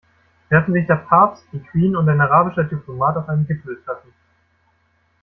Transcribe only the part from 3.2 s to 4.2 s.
einem Gipfeltreffen.